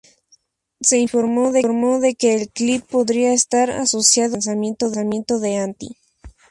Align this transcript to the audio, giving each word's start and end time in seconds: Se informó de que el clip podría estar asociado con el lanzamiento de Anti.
Se 0.81 0.97
informó 0.97 1.51
de 1.51 2.15
que 2.15 2.33
el 2.33 2.49
clip 2.49 2.83
podría 2.89 3.33
estar 3.33 3.69
asociado 3.69 4.31
con 4.39 4.41
el 4.53 4.75
lanzamiento 4.79 5.39
de 5.39 5.57
Anti. 5.57 5.95